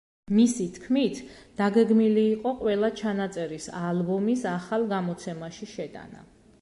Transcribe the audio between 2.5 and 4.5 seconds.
ყველა ჩანაწერის ალბომის